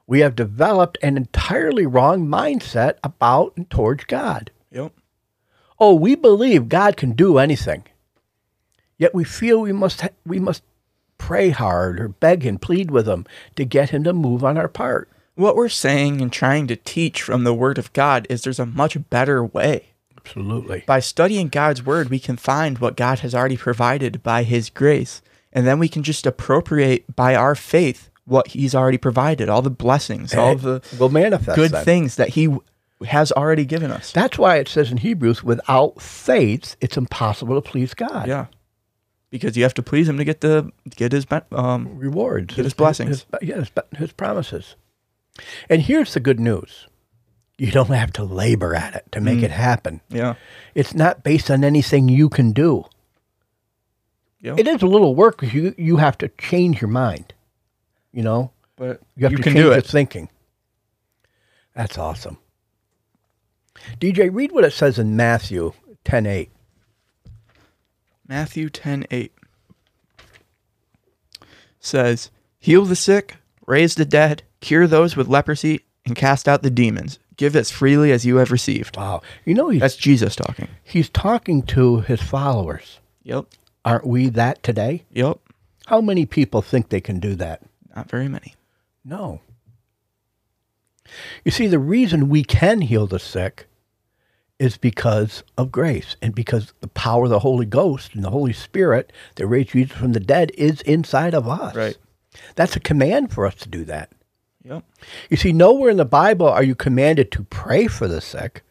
we 0.07 0.21
have 0.21 0.37
developed 0.37 0.97
an 1.02 1.16
entirely 1.16 1.87
wrong 1.87 2.26
mindset 2.26 2.95
about 3.04 3.52
and 3.57 3.69
towards 3.69 4.04
God. 4.04 4.50
Yep. 4.71 4.93
Oh, 5.78 5.95
we 5.95 6.14
believe 6.14 6.69
God 6.69 6.97
can 6.97 7.12
do 7.12 7.38
anything. 7.38 7.85
Yet 8.97 9.14
we 9.14 9.25
feel 9.25 9.61
we 9.61 9.73
must 9.73 10.02
we 10.25 10.38
must 10.38 10.62
pray 11.19 11.50
hard 11.50 12.00
or 12.00 12.09
beg 12.09 12.45
and 12.45 12.61
plead 12.61 12.90
with 12.90 13.09
him 13.09 13.26
to 13.57 13.64
get 13.64 13.90
him 13.90 14.04
to 14.04 14.12
move 14.12 14.45
on 14.45 14.57
our 14.57 14.69
part. 14.69 15.09
What 15.37 15.57
we're 15.57 15.69
saying 15.69 16.21
and 16.21 16.33
trying 16.33 16.69
to 16.69 16.76
teach 16.76 17.23
from 17.23 17.43
the 17.43 17.54
Word 17.54 17.76
of 17.78 17.93
God 17.93 18.26
is 18.31 18.43
there's 18.43 18.61
a 18.61 18.66
much 18.66 18.97
better 19.11 19.45
way. 19.45 19.95
Absolutely. 20.16 20.85
By 20.87 21.00
studying 21.00 21.49
God's 21.49 21.85
Word, 21.85 22.09
we 22.09 22.21
can 22.21 22.37
find 22.37 22.78
what 22.78 22.97
God 22.97 23.19
has 23.21 23.35
already 23.35 23.57
provided 23.57 24.23
by 24.23 24.45
His 24.45 24.71
grace. 24.71 25.23
And 25.52 25.66
then 25.66 25.78
we 25.78 25.88
can 25.88 26.02
just 26.02 26.26
appropriate 26.26 27.14
by 27.14 27.35
our 27.35 27.54
faith 27.54 28.11
what 28.25 28.49
He's 28.49 28.75
already 28.75 28.97
provided, 28.97 29.49
all 29.49 29.62
the 29.62 29.71
blessings, 29.71 30.35
all 30.35 30.54
the 30.54 30.83
will 30.99 31.11
manifest 31.11 31.57
good 31.57 31.73
then. 31.73 31.85
things 31.85 32.16
that 32.16 32.31
He 32.31 32.57
has 33.07 33.33
already 33.33 33.65
given 33.65 33.91
us. 33.91 34.13
That's 34.13 34.39
why 34.39 34.57
it 34.57 34.69
says 34.69 34.91
in 34.91 34.99
Hebrews, 34.99 35.43
without 35.45 36.01
faith, 36.01 36.77
it's 36.81 36.97
impossible 36.97 37.61
to 37.61 37.61
please 37.71 37.93
God. 37.95 38.27
Yeah. 38.29 38.47
Because 39.31 39.57
you 39.57 39.63
have 39.65 39.75
to 39.75 39.83
please 39.83 40.09
Him 40.09 40.17
to 40.19 40.25
get 40.25 40.41
the 40.41 40.71
get 40.95 41.13
His 41.13 41.27
um, 41.51 41.99
rewards, 41.99 42.55
Get 42.55 42.65
his 42.65 42.75
blessings. 42.75 43.09
his, 43.09 43.27
yeah, 43.43 43.57
his, 43.57 43.71
his 43.97 44.13
promises. 44.13 44.77
And 45.69 45.83
here's 45.83 46.15
the 46.15 46.21
good 46.21 46.39
news: 46.39 46.87
you 47.59 47.73
don't 47.73 47.89
have 47.89 48.13
to 48.13 48.23
labor 48.23 48.77
at 48.77 48.95
it 48.95 49.11
to 49.11 49.21
make 49.21 49.43
it 49.43 49.51
happen. 49.51 50.01
yeah. 50.09 50.35
It's 50.77 50.95
not 50.95 51.25
based 51.25 51.51
on 51.51 51.65
anything 51.65 52.09
you 52.09 52.29
can 52.29 52.53
do. 52.53 52.85
Yeah. 54.41 54.55
It 54.57 54.69
is 54.69 54.83
a 54.83 54.87
little 54.87 55.17
work 55.17 55.39
because 55.41 55.53
you 55.53 55.75
you 55.77 55.97
have 55.97 56.17
to 56.19 56.29
change 56.39 56.81
your 56.81 56.91
mind. 56.91 57.35
You 58.13 58.23
know, 58.23 58.53
But 58.77 59.01
you 59.17 59.25
have 59.25 59.33
to 59.33 59.43
can 59.43 59.53
change 59.55 59.57
do 59.65 59.71
your 59.73 59.81
thinking. 59.81 60.29
That's 61.75 61.99
awesome. 61.99 62.39
DJ, 64.00 64.28
read 64.33 64.52
what 64.52 64.64
it 64.64 64.73
says 64.73 64.99
in 64.99 65.16
Matthew 65.16 65.73
ten 66.04 66.26
eight. 66.26 66.50
Matthew 68.26 68.71
10 68.71 69.07
8 69.11 69.33
says, 71.78 72.31
Heal 72.59 72.85
the 72.87 72.97
sick, 72.97 73.37
raise 73.66 73.95
the 73.95 74.07
dead, 74.07 74.43
cure 74.61 74.87
those 74.87 75.14
with 75.16 75.28
leprosy, 75.28 75.83
and 76.07 76.16
cast 76.16 76.49
out 76.49 76.62
the 76.62 76.71
demons. 76.71 77.19
Give 77.37 77.54
as 77.57 77.71
freely 77.71 78.12
as 78.12 78.25
you 78.25 78.37
have 78.37 78.50
received. 78.52 78.97
Wow, 78.97 79.21
you 79.45 79.54
know 79.54 79.69
he's 79.69 79.81
That's 79.81 79.97
Jesus 79.97 80.37
talking. 80.37 80.69
he's 80.83 81.11
talking 81.11 81.62
to 81.64 82.00
his 82.00 82.23
followers. 82.23 83.00
Yep. 83.25 83.47
Aren't 83.85 84.07
we 84.07 84.28
that 84.31 84.62
today? 84.62 85.04
Yep. 85.12 85.38
How 85.87 86.00
many 86.00 86.25
people 86.25 86.62
think 86.62 86.88
they 86.88 87.00
can 87.02 87.21
do 87.21 87.35
that? 87.35 87.62
Not 87.95 88.09
very 88.09 88.28
many. 88.28 88.54
No. 89.04 89.40
You 91.45 91.51
see, 91.51 91.67
the 91.67 91.79
reason 91.79 92.29
we 92.29 92.43
can 92.43 92.81
heal 92.81 93.07
the 93.07 93.19
sick 93.19 93.67
is 94.59 94.77
because 94.77 95.43
of 95.59 95.73
grace 95.73 96.17
and 96.23 96.35
because 96.35 96.73
the 96.81 96.89
power 96.89 97.25
of 97.25 97.31
the 97.31 97.41
Holy 97.41 97.67
Ghost 97.67 98.15
and 98.15 98.25
the 98.25 98.31
Holy 98.31 98.53
Spirit 98.53 99.13
that 99.35 99.47
raised 99.47 99.71
Jesus 99.71 99.97
from 99.97 100.13
the 100.13 100.21
dead 100.21 100.53
is 100.57 100.81
inside 100.83 101.35
of 101.35 101.49
us. 101.49 101.75
Right. 101.75 101.99
That's 102.55 102.77
a 102.77 102.81
command 102.81 103.33
for 103.33 103.47
us 103.47 103.57
to 103.57 103.69
do 103.69 103.85
that. 103.85 104.13
Yep. 104.65 104.85
You 105.29 105.37
see, 105.37 105.53
nowhere 105.53 105.91
in 105.91 105.99
the 105.99 106.05
Bible 106.05 106.49
are 106.49 106.63
you 106.63 106.75
commanded 106.75 107.31
to 107.33 107.45
pray 107.45 107.87
for 107.87 108.09
the 108.09 108.21
sick. 108.21 108.63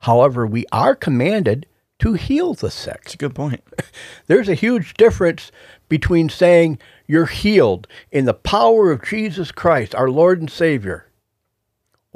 However, 0.00 0.46
we 0.46 0.64
are 0.72 0.96
commanded 0.96 1.66
to 2.00 2.14
heal 2.14 2.54
the 2.54 2.70
sick. 2.70 3.00
It's 3.04 3.14
a 3.14 3.18
good 3.18 3.34
point. 3.34 3.62
There's 4.26 4.48
a 4.48 4.54
huge 4.54 4.94
difference 4.94 5.52
between 5.88 6.28
saying 6.28 6.78
you're 7.06 7.26
healed 7.26 7.86
in 8.10 8.24
the 8.24 8.34
power 8.34 8.90
of 8.90 9.04
Jesus 9.04 9.52
Christ, 9.52 9.94
our 9.94 10.10
Lord 10.10 10.40
and 10.40 10.50
Savior, 10.50 11.07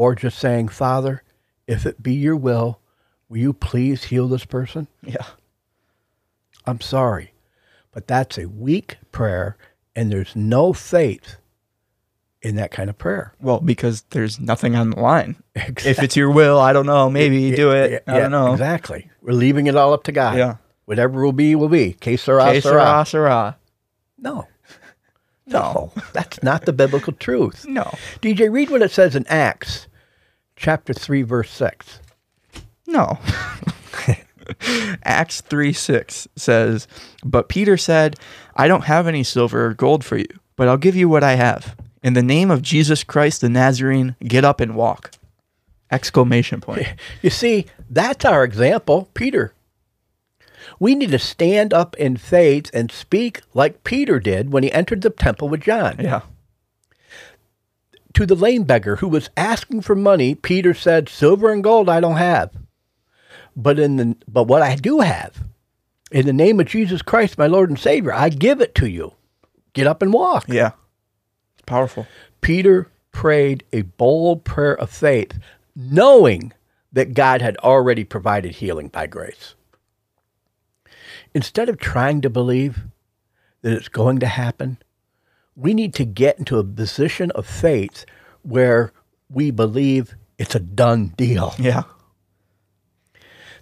or 0.02 0.16
just 0.16 0.36
saying, 0.40 0.66
Father, 0.66 1.22
if 1.68 1.86
it 1.86 2.02
be 2.02 2.12
your 2.12 2.34
will, 2.34 2.80
will 3.28 3.36
you 3.38 3.52
please 3.52 4.02
heal 4.04 4.26
this 4.26 4.44
person? 4.44 4.88
Yeah. 5.00 5.24
I'm 6.66 6.80
sorry, 6.80 7.32
but 7.92 8.08
that's 8.08 8.36
a 8.36 8.48
weak 8.48 8.96
prayer, 9.12 9.56
and 9.94 10.10
there's 10.10 10.34
no 10.34 10.72
faith 10.72 11.36
in 12.40 12.56
that 12.56 12.72
kind 12.72 12.90
of 12.90 12.98
prayer. 12.98 13.32
Well, 13.40 13.60
because 13.60 14.02
there's 14.10 14.40
nothing 14.40 14.74
on 14.74 14.90
the 14.90 14.98
line. 15.00 15.36
If 15.54 16.02
it's 16.02 16.16
your 16.16 16.32
will, 16.32 16.58
I 16.58 16.72
don't 16.72 16.86
know. 16.86 17.08
Maybe 17.08 17.52
do 17.54 17.70
it. 17.70 18.02
I 18.08 18.14
Yeah, 18.14 18.20
don't 18.22 18.32
know. 18.32 18.50
Exactly. 18.52 19.08
We're 19.20 19.34
leaving 19.34 19.68
it 19.68 19.76
all 19.76 19.92
up 19.92 20.02
to 20.04 20.12
God. 20.12 20.36
Yeah. 20.36 20.56
Whatever 20.86 21.22
will 21.24 21.32
be, 21.32 21.54
will 21.54 21.68
be. 21.68 21.92
Que 21.92 22.16
sera, 22.16 22.50
Que 22.52 22.60
sera. 22.60 23.04
sera, 23.04 23.06
sera. 23.06 23.56
No. 24.18 24.48
No, 25.46 25.92
that's 26.12 26.42
not 26.42 26.64
the 26.64 26.72
biblical 26.72 27.12
truth. 27.12 27.66
No. 27.68 27.82
DJ, 28.20 28.50
read 28.50 28.70
what 28.70 28.82
it 28.82 28.90
says 28.90 29.14
in 29.14 29.26
Acts 29.28 29.86
chapter 30.56 30.92
3, 30.92 31.22
verse 31.22 31.50
6. 31.50 32.00
No. 32.86 33.18
Acts 35.04 35.40
3 35.40 35.72
6 35.72 36.28
says, 36.36 36.88
But 37.24 37.48
Peter 37.48 37.76
said, 37.76 38.16
I 38.56 38.68
don't 38.68 38.84
have 38.84 39.06
any 39.06 39.22
silver 39.22 39.66
or 39.66 39.74
gold 39.74 40.04
for 40.04 40.16
you, 40.16 40.26
but 40.56 40.68
I'll 40.68 40.76
give 40.76 40.96
you 40.96 41.08
what 41.08 41.24
I 41.24 41.34
have. 41.34 41.76
In 42.02 42.14
the 42.14 42.22
name 42.22 42.50
of 42.50 42.62
Jesus 42.62 43.04
Christ 43.04 43.40
the 43.40 43.48
Nazarene, 43.48 44.16
get 44.22 44.44
up 44.44 44.60
and 44.60 44.74
walk. 44.74 45.12
Exclamation 45.90 46.60
point. 46.60 46.86
You 47.22 47.30
see, 47.30 47.66
that's 47.88 48.24
our 48.24 48.42
example, 48.42 49.08
Peter. 49.14 49.54
We 50.80 50.94
need 50.94 51.10
to 51.10 51.18
stand 51.18 51.72
up 51.72 51.96
in 51.96 52.16
faith 52.16 52.70
and 52.74 52.90
speak 52.90 53.42
like 53.54 53.84
Peter 53.84 54.18
did 54.18 54.52
when 54.52 54.62
he 54.62 54.72
entered 54.72 55.02
the 55.02 55.10
temple 55.10 55.48
with 55.48 55.62
John. 55.62 55.96
Yeah. 56.00 56.22
To 58.14 58.26
the 58.26 58.34
lame 58.34 58.64
beggar 58.64 58.96
who 58.96 59.08
was 59.08 59.30
asking 59.36 59.82
for 59.82 59.94
money, 59.94 60.34
Peter 60.34 60.74
said, 60.74 61.08
Silver 61.08 61.50
and 61.50 61.64
gold 61.64 61.88
I 61.88 62.00
don't 62.00 62.16
have. 62.16 62.50
But 63.56 63.78
in 63.78 63.96
the 63.96 64.16
but 64.28 64.44
what 64.44 64.62
I 64.62 64.76
do 64.76 65.00
have, 65.00 65.44
in 66.10 66.26
the 66.26 66.32
name 66.32 66.60
of 66.60 66.66
Jesus 66.66 67.02
Christ, 67.02 67.38
my 67.38 67.46
Lord 67.46 67.70
and 67.70 67.78
Savior, 67.78 68.12
I 68.12 68.28
give 68.28 68.60
it 68.60 68.74
to 68.76 68.86
you. 68.86 69.14
Get 69.72 69.86
up 69.86 70.02
and 70.02 70.12
walk. 70.12 70.46
Yeah. 70.48 70.72
It's 71.54 71.64
powerful. 71.66 72.06
Peter 72.40 72.88
prayed 73.12 73.64
a 73.72 73.82
bold 73.82 74.44
prayer 74.44 74.76
of 74.78 74.90
faith, 74.90 75.38
knowing 75.74 76.52
that 76.92 77.14
God 77.14 77.40
had 77.40 77.56
already 77.58 78.04
provided 78.04 78.56
healing 78.56 78.88
by 78.88 79.06
grace. 79.06 79.54
Instead 81.34 81.68
of 81.68 81.78
trying 81.78 82.20
to 82.20 82.28
believe 82.30 82.80
that 83.62 83.72
it's 83.72 83.88
going 83.88 84.18
to 84.20 84.26
happen, 84.26 84.78
we 85.56 85.74
need 85.74 85.94
to 85.94 86.04
get 86.04 86.38
into 86.38 86.58
a 86.58 86.64
position 86.64 87.30
of 87.32 87.46
faith 87.46 88.04
where 88.42 88.92
we 89.28 89.50
believe 89.50 90.14
it's 90.38 90.54
a 90.54 90.60
done 90.60 91.14
deal. 91.16 91.54
Yeah. 91.58 91.84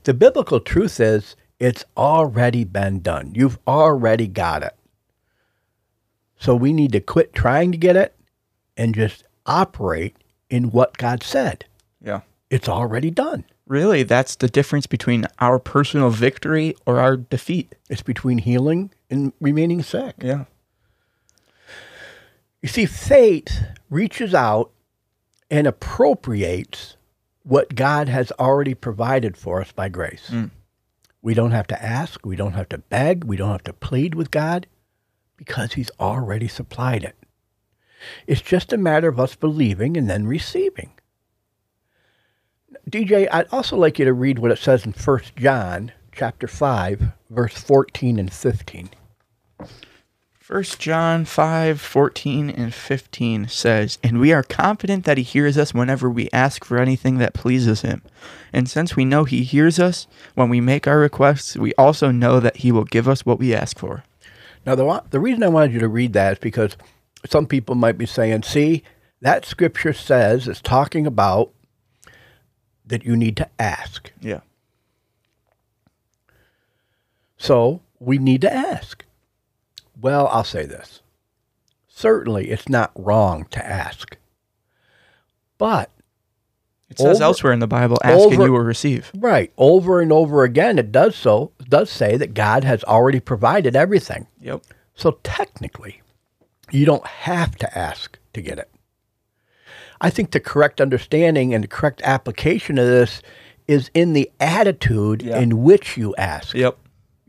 The 0.05 0.15
biblical 0.15 0.61
truth 0.61 0.99
is 1.01 1.37
it's 1.59 1.85
already 1.97 2.65
been 2.65 3.01
done. 3.01 3.33
You've 3.35 3.59
already 3.67 4.27
got 4.27 4.63
it. 4.63 4.75
So 6.39 6.55
we 6.57 6.73
need 6.73 6.93
to 6.93 7.01
quit 7.01 7.35
trying 7.35 7.71
to 7.73 7.79
get 7.79 7.97
it 7.97 8.17
and 8.77 8.95
just 8.95 9.25
operate 9.45 10.17
in 10.49 10.71
what 10.71 10.97
God 10.97 11.23
said. 11.23 11.67
Yeah. 12.03 12.23
It's 12.49 12.69
already 12.69 13.11
done. 13.11 13.45
Really, 13.67 14.03
that's 14.03 14.35
the 14.35 14.49
difference 14.49 14.87
between 14.87 15.27
our 15.39 15.59
personal 15.59 16.11
victory 16.11 16.75
or 16.87 16.99
our 16.99 17.17
defeat. 17.17 17.75
It's 17.89 18.03
between 18.03 18.39
healing 18.39 18.91
and 19.11 19.33
remaining 19.41 19.83
sick. 19.83 20.17
Yeah. 20.19 20.47
You 22.63 22.69
see, 22.69 22.87
faith 22.87 23.63
reaches 23.89 24.35
out 24.35 24.71
and 25.51 25.67
appropriates 25.67 26.97
what 27.43 27.75
God 27.75 28.09
has 28.09 28.31
already 28.33 28.75
provided 28.75 29.37
for 29.37 29.61
us 29.61 29.73
by 29.73 29.89
grace. 29.89 30.29
Mm. 30.31 30.51
We 31.23 31.35
don't 31.35 31.51
have 31.51 31.67
to 31.69 31.83
ask, 31.83 32.25
we 32.25 32.37
don't 32.37 32.53
have 32.53 32.69
to 32.71 32.79
beg, 32.79 33.25
we 33.25 33.37
don't 33.37 33.51
have 33.51 33.65
to 33.65 33.73
plead 33.73 34.15
with 34.15 34.31
God 34.31 34.67
because 35.37 35.73
He's 35.73 35.91
already 35.99 36.49
supplied 36.49 37.05
it. 37.05 37.17
It's 38.27 38.41
just 38.41 38.73
a 38.73 38.79
matter 38.79 39.09
of 39.09 39.21
us 39.21 39.35
believing 39.35 39.97
and 39.97 40.09
then 40.09 40.27
receiving. 40.27 40.93
DJ, 42.89 43.29
I'd 43.31 43.49
also 43.53 43.77
like 43.77 43.99
you 43.99 44.05
to 44.05 44.13
read 44.13 44.39
what 44.39 44.51
it 44.51 44.59
says 44.59 44.87
in 44.87 44.93
1 44.93 45.21
John 45.37 45.93
chapter 46.13 46.47
5, 46.47 47.03
verse 47.29 47.55
14 47.55 48.19
and 48.19 48.33
15. 48.33 48.91
First 50.51 50.81
John 50.81 51.27
5, 51.27 51.81
14 51.81 52.51
and 52.51 52.75
15 52.75 53.47
says, 53.47 54.01
And 54.03 54.19
we 54.19 54.33
are 54.33 54.43
confident 54.43 55.05
that 55.05 55.17
he 55.17 55.23
hears 55.23 55.57
us 55.57 55.73
whenever 55.73 56.11
we 56.11 56.29
ask 56.33 56.65
for 56.65 56.79
anything 56.79 57.19
that 57.19 57.35
pleases 57.35 57.83
him. 57.83 58.03
And 58.53 58.69
since 58.69 58.97
we 58.97 59.05
know 59.05 59.23
he 59.23 59.45
hears 59.45 59.79
us 59.79 60.09
when 60.35 60.49
we 60.49 60.61
make 60.61 60.89
our 60.89 60.99
requests, 60.99 61.57
we 61.57 61.73
also 61.75 62.11
know 62.11 62.41
that 62.41 62.57
he 62.57 62.73
will 62.73 62.83
give 62.83 63.07
us 63.07 63.25
what 63.25 63.39
we 63.39 63.55
ask 63.55 63.79
for. 63.79 64.03
Now, 64.67 64.75
the, 64.75 65.05
the 65.11 65.21
reason 65.21 65.45
I 65.45 65.49
wanted 65.49 65.73
you 65.73 65.79
to 65.79 65.89
read 65.89 66.15
that 66.15 66.33
is 66.33 66.39
because 66.41 66.77
some 67.25 67.47
people 67.47 67.77
might 67.77 67.97
be 67.97 68.05
saying, 68.05 68.43
see, 68.43 68.83
that 69.21 69.47
scripture 69.47 69.93
says 69.93 70.49
it's 70.49 70.61
talking 70.61 71.07
about 71.07 71.53
that 72.85 73.05
you 73.05 73.15
need 73.15 73.37
to 73.37 73.49
ask. 73.61 74.11
Yeah. 74.21 74.41
So 77.39 77.83
we 78.01 78.19
need 78.19 78.41
to 78.41 78.53
ask. 78.53 79.05
Well, 80.01 80.29
I'll 80.29 80.45
say 80.45 80.65
this. 80.67 81.01
Certainly, 81.89 82.51
it's 82.51 82.69
not 82.69 82.93
wrong 82.95 83.47
to 83.51 83.65
ask. 83.65 84.17
But, 85.59 85.91
It 86.89 86.99
says 86.99 87.17
Over- 87.19 87.25
elsewhere 87.25 87.53
in 87.53 87.59
the 87.61 87.67
Bible, 87.69 87.99
ask 88.03 88.19
and 88.25 88.33
you 88.33 88.39
will 88.53 88.61
receive. 88.61 89.13
right, 89.15 89.53
over 89.59 90.01
and 90.01 90.11
over 90.13 90.43
again, 90.43 90.79
it 90.79 90.91
does 90.91 91.15
so, 91.15 91.53
does 91.69 91.89
say 91.91 92.17
that 92.17 92.35
God 92.35 92.65
has 92.65 92.83
already 92.85 93.21
provided 93.21 93.77
everything. 93.77 94.27
Yep. 94.41 94.63
So 94.95 95.19
technically, 95.23 96.01
you 96.73 96.85
don't 96.87 97.07
have 97.07 97.55
to 97.57 97.79
ask 97.79 98.19
to 98.33 98.41
get 98.43 98.59
it. 98.59 98.69
I 100.01 100.11
think 100.11 100.31
the 100.33 100.41
correct 100.41 100.81
understanding 100.81 101.53
and 101.55 101.63
the 101.63 101.69
correct 101.69 102.01
application 102.05 102.77
of 102.79 102.87
this 102.87 103.21
is 103.69 103.91
in 103.95 104.15
the 104.15 104.31
attitude 104.41 105.23
Yeah. 105.23 105.39
in 105.39 105.63
which 105.63 105.97
you 105.97 106.15
ask. 106.17 106.55
Yep. 106.57 106.77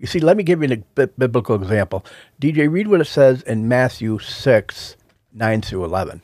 You 0.01 0.07
see, 0.07 0.19
let 0.19 0.35
me 0.35 0.41
give 0.41 0.63
you 0.63 0.83
a 0.97 1.07
biblical 1.07 1.55
example. 1.55 2.03
DJ, 2.41 2.67
read 2.67 2.87
what 2.87 3.01
it 3.01 3.05
says 3.05 3.43
in 3.43 3.67
Matthew 3.67 4.17
6, 4.17 4.95
9 5.31 5.61
through 5.61 5.85
11. 5.85 6.23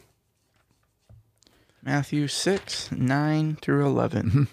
Matthew 1.83 2.27
6, 2.27 2.91
9 2.91 3.57
through 3.61 3.85
11. 3.85 4.23
Mm-hmm. 4.23 4.43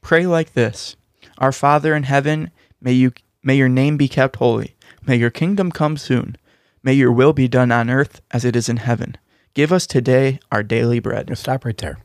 Pray 0.00 0.26
like 0.26 0.54
this 0.54 0.96
Our 1.36 1.52
Father 1.52 1.94
in 1.94 2.04
heaven, 2.04 2.50
may, 2.80 2.92
you, 2.92 3.12
may 3.42 3.54
your 3.54 3.68
name 3.68 3.98
be 3.98 4.08
kept 4.08 4.36
holy. 4.36 4.76
May 5.06 5.16
your 5.16 5.30
kingdom 5.30 5.70
come 5.70 5.98
soon. 5.98 6.36
May 6.82 6.94
your 6.94 7.12
will 7.12 7.34
be 7.34 7.48
done 7.48 7.70
on 7.70 7.90
earth 7.90 8.22
as 8.30 8.46
it 8.46 8.56
is 8.56 8.70
in 8.70 8.78
heaven. 8.78 9.18
Give 9.52 9.74
us 9.74 9.86
today 9.86 10.40
our 10.50 10.62
daily 10.62 11.00
bread. 11.00 11.28
Now 11.28 11.34
stop 11.34 11.66
right 11.66 11.76
there. 11.76 11.98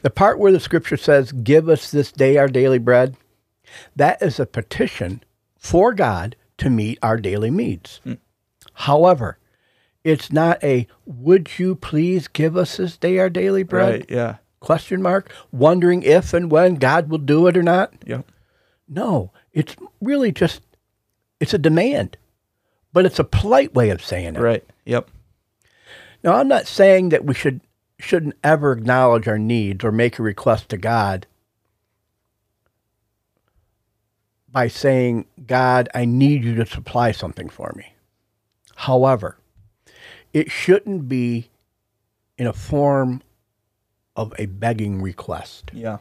The 0.00 0.08
part 0.08 0.38
where 0.38 0.52
the 0.52 0.58
scripture 0.58 0.96
says, 0.96 1.32
Give 1.32 1.68
us 1.68 1.90
this 1.90 2.12
day 2.12 2.38
our 2.38 2.48
daily 2.48 2.78
bread, 2.78 3.18
that 3.94 4.22
is 4.22 4.40
a 4.40 4.46
petition 4.46 5.22
for 5.64 5.94
God 5.94 6.36
to 6.58 6.68
meet 6.68 6.98
our 7.02 7.16
daily 7.16 7.50
needs. 7.50 8.02
However, 8.74 9.38
it's 10.04 10.30
not 10.30 10.62
a 10.62 10.86
would 11.06 11.58
you 11.58 11.74
please 11.74 12.28
give 12.28 12.54
us 12.54 12.76
this 12.76 12.98
day 12.98 13.18
our 13.18 13.30
daily 13.30 13.62
bread 13.62 13.92
Right, 13.92 14.10
yeah. 14.10 14.36
question 14.60 15.00
mark 15.00 15.32
wondering 15.52 16.02
if 16.02 16.34
and 16.34 16.50
when 16.50 16.74
God 16.74 17.08
will 17.08 17.18
do 17.18 17.46
it 17.46 17.56
or 17.56 17.62
not. 17.62 17.94
Yep. 18.06 18.30
No, 18.86 19.32
it's 19.54 19.74
really 20.02 20.32
just 20.32 20.60
it's 21.40 21.54
a 21.54 21.58
demand. 21.58 22.18
But 22.92 23.06
it's 23.06 23.18
a 23.18 23.24
polite 23.24 23.74
way 23.74 23.88
of 23.88 24.04
saying 24.04 24.36
it. 24.36 24.40
Right, 24.40 24.64
yep. 24.84 25.10
Now, 26.22 26.34
I'm 26.34 26.46
not 26.46 26.66
saying 26.66 27.08
that 27.08 27.24
we 27.24 27.32
should 27.32 27.62
shouldn't 27.98 28.36
ever 28.44 28.72
acknowledge 28.72 29.26
our 29.26 29.38
needs 29.38 29.82
or 29.82 29.90
make 29.90 30.18
a 30.18 30.22
request 30.22 30.68
to 30.68 30.76
God 30.76 31.26
by 34.54 34.68
saying, 34.68 35.26
"God, 35.46 35.90
I 35.94 36.06
need 36.06 36.44
you 36.44 36.54
to 36.54 36.64
supply 36.64 37.12
something 37.12 37.50
for 37.50 37.74
me." 37.76 37.92
However, 38.76 39.36
it 40.32 40.50
shouldn't 40.50 41.08
be 41.08 41.50
in 42.38 42.46
a 42.46 42.52
form 42.52 43.22
of 44.16 44.32
a 44.38 44.46
begging 44.46 45.02
request. 45.02 45.70
Yeah. 45.74 45.98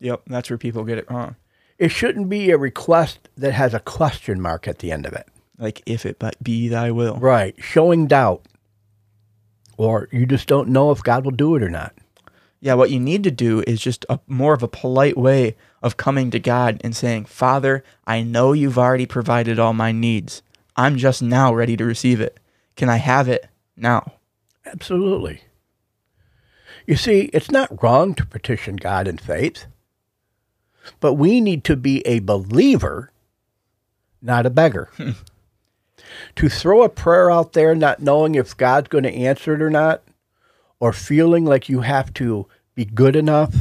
Yep, 0.00 0.22
that's 0.26 0.50
where 0.50 0.58
people 0.58 0.84
get 0.84 0.98
it 0.98 1.10
wrong. 1.10 1.36
It 1.78 1.90
shouldn't 1.90 2.28
be 2.28 2.50
a 2.50 2.58
request 2.58 3.28
that 3.36 3.52
has 3.52 3.72
a 3.72 3.80
question 3.80 4.40
mark 4.40 4.68
at 4.68 4.80
the 4.80 4.92
end 4.92 5.06
of 5.06 5.12
it. 5.12 5.26
Like, 5.58 5.80
if 5.86 6.04
it 6.04 6.18
but 6.18 6.42
be 6.42 6.68
thy 6.68 6.90
will. 6.90 7.16
Right, 7.16 7.54
showing 7.58 8.06
doubt. 8.08 8.44
Or 9.76 10.08
you 10.12 10.26
just 10.26 10.48
don't 10.48 10.68
know 10.68 10.90
if 10.90 11.02
God 11.02 11.24
will 11.24 11.32
do 11.32 11.54
it 11.56 11.62
or 11.62 11.70
not. 11.70 11.94
Yeah, 12.60 12.74
what 12.74 12.90
you 12.90 13.00
need 13.00 13.24
to 13.24 13.30
do 13.30 13.64
is 13.66 13.80
just 13.80 14.04
a 14.08 14.20
more 14.26 14.54
of 14.54 14.62
a 14.62 14.68
polite 14.68 15.16
way 15.16 15.56
of 15.82 15.96
coming 15.96 16.30
to 16.30 16.38
God 16.38 16.80
and 16.84 16.94
saying, 16.94 17.24
Father, 17.24 17.82
I 18.06 18.22
know 18.22 18.52
you've 18.52 18.78
already 18.78 19.06
provided 19.06 19.58
all 19.58 19.72
my 19.72 19.92
needs. 19.92 20.42
I'm 20.76 20.96
just 20.96 21.22
now 21.22 21.52
ready 21.52 21.76
to 21.76 21.84
receive 21.84 22.20
it. 22.20 22.38
Can 22.76 22.88
I 22.88 22.96
have 22.96 23.28
it 23.28 23.48
now? 23.76 24.12
Absolutely. 24.64 25.42
You 26.86 26.96
see, 26.96 27.30
it's 27.32 27.50
not 27.50 27.82
wrong 27.82 28.14
to 28.14 28.26
petition 28.26 28.76
God 28.76 29.06
in 29.06 29.18
faith, 29.18 29.66
but 31.00 31.14
we 31.14 31.40
need 31.40 31.64
to 31.64 31.76
be 31.76 32.00
a 32.06 32.20
believer, 32.20 33.12
not 34.20 34.46
a 34.46 34.50
beggar. 34.50 34.90
to 36.36 36.48
throw 36.48 36.82
a 36.82 36.88
prayer 36.88 37.30
out 37.30 37.52
there 37.52 37.74
not 37.74 38.00
knowing 38.00 38.34
if 38.34 38.56
God's 38.56 38.88
going 38.88 39.04
to 39.04 39.14
answer 39.14 39.54
it 39.54 39.62
or 39.62 39.70
not, 39.70 40.02
or 40.80 40.92
feeling 40.92 41.44
like 41.44 41.68
you 41.68 41.80
have 41.80 42.12
to 42.14 42.46
be 42.74 42.84
good 42.84 43.14
enough, 43.14 43.54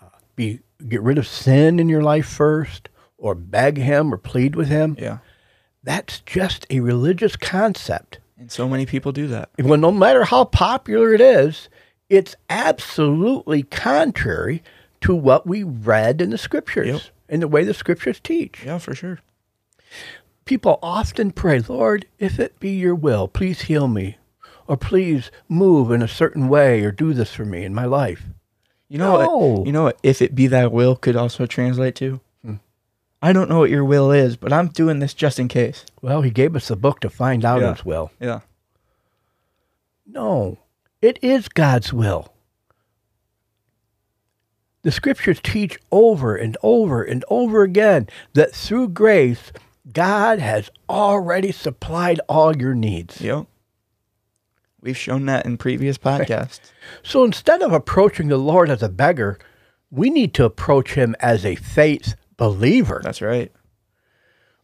uh, 0.00 0.06
be 0.36 0.60
get 0.88 1.02
rid 1.02 1.18
of 1.18 1.26
sin 1.26 1.78
in 1.78 1.88
your 1.88 2.02
life 2.02 2.26
first, 2.26 2.88
or 3.18 3.34
beg 3.34 3.76
Him 3.78 4.12
or 4.12 4.18
plead 4.18 4.54
with 4.56 4.68
Him, 4.68 4.96
Yeah. 4.98 5.18
that's 5.82 6.20
just 6.20 6.66
a 6.70 6.80
religious 6.80 7.36
concept. 7.36 8.18
And 8.38 8.50
so 8.50 8.68
many 8.68 8.86
people 8.86 9.12
do 9.12 9.28
that. 9.28 9.50
Well, 9.58 9.78
no 9.78 9.92
matter 9.92 10.24
how 10.24 10.44
popular 10.44 11.14
it 11.14 11.20
is, 11.20 11.68
it's 12.10 12.34
absolutely 12.50 13.62
contrary 13.62 14.62
to 15.02 15.14
what 15.14 15.46
we 15.46 15.62
read 15.62 16.20
in 16.20 16.30
the 16.30 16.38
scriptures 16.38 16.86
Yep. 16.86 17.00
and 17.28 17.42
the 17.42 17.48
way 17.48 17.64
the 17.64 17.74
scriptures 17.74 18.20
teach. 18.20 18.62
Yeah, 18.64 18.78
for 18.78 18.94
sure. 18.94 19.20
People 20.44 20.78
often 20.82 21.30
pray, 21.30 21.60
Lord, 21.60 22.06
if 22.18 22.40
it 22.40 22.58
be 22.58 22.70
your 22.70 22.94
will, 22.96 23.28
please 23.28 23.62
heal 23.62 23.86
me, 23.86 24.18
or 24.66 24.76
please 24.76 25.30
move 25.48 25.90
in 25.92 26.02
a 26.02 26.08
certain 26.08 26.48
way, 26.48 26.82
or 26.82 26.90
do 26.90 27.14
this 27.14 27.32
for 27.32 27.44
me 27.44 27.64
in 27.64 27.72
my 27.74 27.84
life. 27.84 28.24
You 28.92 28.98
know 28.98 29.18
No. 29.22 29.36
what? 29.38 29.66
You 29.66 29.72
know 29.72 29.84
what? 29.84 29.98
If 30.02 30.20
it 30.20 30.34
be 30.34 30.46
thy 30.48 30.66
will 30.66 30.96
could 30.96 31.16
also 31.16 31.46
translate 31.46 31.94
to. 31.94 32.20
Hmm. 32.44 32.56
I 33.22 33.32
don't 33.32 33.48
know 33.48 33.60
what 33.60 33.70
your 33.70 33.86
will 33.86 34.10
is, 34.12 34.36
but 34.36 34.52
I'm 34.52 34.68
doing 34.68 34.98
this 34.98 35.14
just 35.14 35.38
in 35.38 35.48
case. 35.48 35.86
Well, 36.02 36.20
he 36.20 36.30
gave 36.30 36.54
us 36.54 36.68
a 36.70 36.76
book 36.76 37.00
to 37.00 37.08
find 37.08 37.42
out 37.42 37.62
Yeah. 37.62 37.72
his 37.72 37.86
will. 37.86 38.10
Yeah. 38.20 38.40
No, 40.06 40.58
it 41.00 41.18
is 41.22 41.48
God's 41.48 41.90
will. 41.90 42.34
The 44.82 44.90
scriptures 44.92 45.40
teach 45.42 45.78
over 45.90 46.36
and 46.36 46.54
over 46.62 47.02
and 47.02 47.24
over 47.30 47.62
again 47.62 48.08
that 48.34 48.52
through 48.54 48.88
grace, 48.90 49.52
God 49.90 50.38
has 50.38 50.68
already 50.90 51.50
supplied 51.50 52.20
all 52.28 52.54
your 52.54 52.74
needs. 52.74 53.22
Yep. 53.22 53.46
We've 54.82 54.96
shown 54.96 55.26
that 55.26 55.46
in 55.46 55.56
previous 55.58 55.96
podcasts. 55.96 56.72
So 57.02 57.24
instead 57.24 57.62
of 57.62 57.72
approaching 57.72 58.28
the 58.28 58.36
Lord 58.36 58.68
as 58.68 58.82
a 58.82 58.88
beggar, 58.88 59.38
we 59.90 60.10
need 60.10 60.34
to 60.34 60.44
approach 60.44 60.94
him 60.94 61.14
as 61.20 61.44
a 61.46 61.54
faith 61.54 62.16
believer. 62.36 63.00
That's 63.04 63.22
right. 63.22 63.52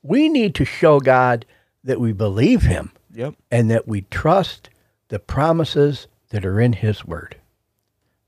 We 0.03 0.29
need 0.29 0.55
to 0.57 0.65
show 0.65 0.99
God 1.01 1.47
that 1.85 2.01
we 2.01 2.13
believe 2.13 2.63
him 2.63 2.91
Yep. 3.15 3.35
and 3.51 3.71
that 3.71 3.87
we 3.87 4.03
trust 4.03 4.71
the 5.09 5.19
promises 5.21 6.09
that 6.31 6.45
are 6.45 6.61
in 6.61 6.73
his 6.73 7.05
word. 7.05 7.37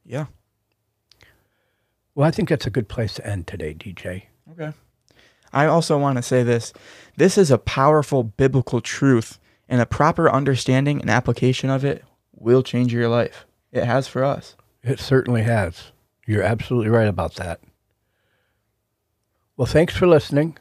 Yeah. 0.05 0.27
Well, 2.15 2.27
I 2.29 2.31
think 2.31 2.49
that's 2.49 2.67
a 2.67 2.71
good 2.71 2.89
place 2.89 3.15
to 3.15 3.27
end 3.27 3.47
today, 3.47 3.75
DJ. 3.75 4.25
Okay. 4.53 4.73
I 5.53 5.67
also 5.67 5.99
want 5.99 6.17
to 6.17 6.23
say 6.23 6.43
this. 6.45 6.73
This 7.17 7.37
is 7.37 7.51
a 7.51 7.59
powerful 7.59 8.23
biblical 8.23 8.81
truth, 8.81 9.39
and 9.71 9.81
a 9.81 9.87
proper 9.87 10.29
understanding 10.29 11.01
and 11.01 11.09
application 11.09 11.71
of 11.71 11.85
it 11.85 12.05
will 12.33 12.63
change 12.63 12.93
your 12.93 13.09
life. 13.09 13.47
It 13.71 13.85
has 13.85 14.09
for 14.09 14.25
us. 14.25 14.57
It 14.83 14.99
certainly 14.99 15.43
has. 15.43 15.93
You're 16.27 16.43
absolutely 16.43 16.91
right 16.91 17.09
about 17.09 17.37
that. 17.37 17.61
Well, 19.57 19.67
thanks 19.67 19.97
for 19.97 20.09
listening. 20.09 20.59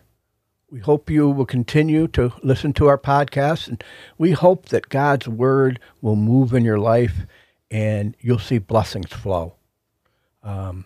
We 0.69 0.79
hope 0.79 1.09
you 1.09 1.27
will 1.27 1.47
continue 1.47 2.07
to 2.09 2.31
listen 2.43 2.73
to 2.73 2.85
our 2.85 2.97
podcast, 2.97 3.67
and 3.67 3.83
we 4.19 4.31
hope 4.31 4.67
that 4.67 4.89
God's 4.89 5.27
word 5.27 5.79
will 6.01 6.15
move 6.15 6.53
in 6.53 6.63
your 6.63 6.77
life 6.77 7.25
and 7.71 8.15
you'll 8.19 8.39
see 8.39 8.59
blessings 8.59 9.11
flow. 9.11 9.53
Um, 10.43 10.85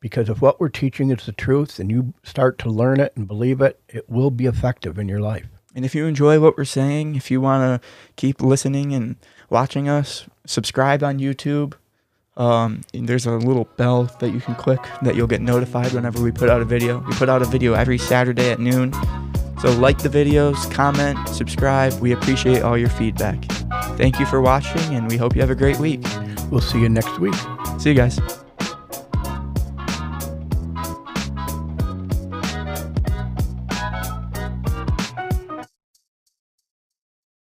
because 0.00 0.28
if 0.28 0.42
what 0.42 0.60
we're 0.60 0.68
teaching 0.68 1.10
is 1.10 1.24
the 1.24 1.32
truth 1.32 1.78
and 1.78 1.90
you 1.90 2.12
start 2.22 2.58
to 2.58 2.70
learn 2.70 3.00
it 3.00 3.12
and 3.16 3.26
believe 3.26 3.60
it, 3.62 3.80
it 3.88 4.08
will 4.08 4.30
be 4.30 4.46
effective 4.46 4.98
in 4.98 5.08
your 5.08 5.20
life. 5.20 5.48
And 5.78 5.84
if 5.84 5.94
you 5.94 6.06
enjoy 6.06 6.40
what 6.40 6.58
we're 6.58 6.64
saying, 6.64 7.14
if 7.14 7.30
you 7.30 7.40
want 7.40 7.80
to 7.80 7.88
keep 8.16 8.42
listening 8.42 8.92
and 8.92 9.14
watching 9.48 9.88
us, 9.88 10.26
subscribe 10.44 11.04
on 11.04 11.20
YouTube. 11.20 11.74
Um, 12.36 12.80
and 12.92 13.08
there's 13.08 13.26
a 13.26 13.30
little 13.30 13.68
bell 13.76 14.10
that 14.18 14.30
you 14.30 14.40
can 14.40 14.56
click 14.56 14.80
that 15.02 15.14
you'll 15.14 15.28
get 15.28 15.40
notified 15.40 15.92
whenever 15.92 16.20
we 16.20 16.32
put 16.32 16.50
out 16.50 16.60
a 16.60 16.64
video. 16.64 16.98
We 17.06 17.12
put 17.12 17.28
out 17.28 17.42
a 17.42 17.44
video 17.44 17.74
every 17.74 17.96
Saturday 17.96 18.50
at 18.50 18.58
noon. 18.58 18.92
So, 19.60 19.70
like 19.78 19.98
the 19.98 20.08
videos, 20.08 20.68
comment, 20.68 21.16
subscribe. 21.28 21.92
We 22.00 22.10
appreciate 22.10 22.62
all 22.62 22.76
your 22.76 22.90
feedback. 22.90 23.44
Thank 23.96 24.18
you 24.18 24.26
for 24.26 24.40
watching, 24.40 24.96
and 24.96 25.08
we 25.08 25.16
hope 25.16 25.36
you 25.36 25.42
have 25.42 25.50
a 25.50 25.54
great 25.54 25.78
week. 25.78 26.00
We'll 26.50 26.60
see 26.60 26.80
you 26.80 26.88
next 26.88 27.20
week. 27.20 27.36
See 27.78 27.90
you 27.90 27.94
guys. 27.94 28.18